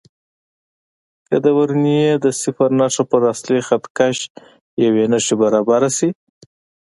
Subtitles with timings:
[1.27, 4.17] که د ورنیې د صفر نښه پر اصلي خط کش
[4.85, 6.09] یوې نښې برابره شي.